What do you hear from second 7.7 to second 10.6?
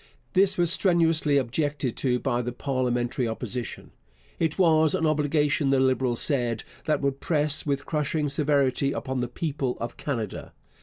crushing severity upon the people of Canada.